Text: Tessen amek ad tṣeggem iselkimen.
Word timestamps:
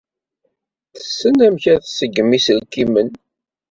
Tessen 0.99 1.37
amek 1.47 1.65
ad 1.73 1.81
tṣeggem 1.83 2.29
iselkimen. 2.37 3.09